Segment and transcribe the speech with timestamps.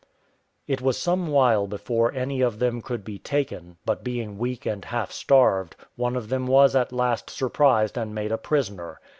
[0.65, 4.83] It was some while before any of them could be taken; but being weak and
[4.83, 8.99] half starved, one of them was at last surprised and made a prisoner.